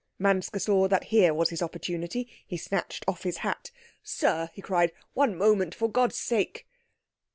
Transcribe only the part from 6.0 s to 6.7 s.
sake."